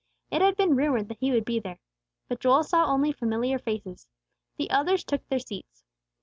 It 0.31 0.41
had 0.41 0.55
been 0.57 0.75
rumored 0.75 1.09
that 1.09 1.19
He 1.19 1.29
would 1.31 1.45
be 1.45 1.59
there. 1.59 1.77
But 2.27 2.39
Joel 2.39 2.63
saw 2.63 2.85
only 2.87 3.11
familiar 3.11 3.59
faces. 3.59 4.07
The 4.57 4.71
elders 4.71 5.03
took 5.03 5.29
their 5.29 5.37
seats. 5.37 5.83